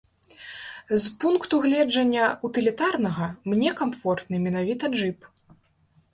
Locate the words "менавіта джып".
4.49-5.31